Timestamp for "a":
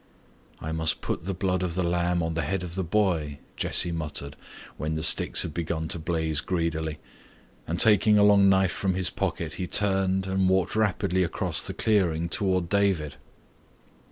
8.17-8.23